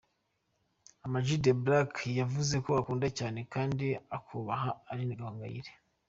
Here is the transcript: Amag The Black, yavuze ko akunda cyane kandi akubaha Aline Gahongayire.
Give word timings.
Amag 1.05 1.27
The 1.43 1.53
Black, 1.63 1.93
yavuze 2.19 2.55
ko 2.65 2.69
akunda 2.81 3.07
cyane 3.17 3.39
kandi 3.53 3.85
akubaha 4.17 4.69
Aline 4.89 5.13
Gahongayire. 5.19 5.71